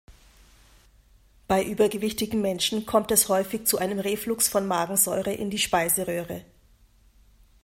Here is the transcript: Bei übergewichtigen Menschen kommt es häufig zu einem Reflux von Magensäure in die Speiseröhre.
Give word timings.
Bei 1.47 1.63
übergewichtigen 1.63 2.41
Menschen 2.41 2.87
kommt 2.87 3.11
es 3.11 3.29
häufig 3.29 3.67
zu 3.67 3.77
einem 3.77 3.99
Reflux 3.99 4.47
von 4.47 4.65
Magensäure 4.67 5.31
in 5.31 5.51
die 5.51 5.59
Speiseröhre. 5.59 6.43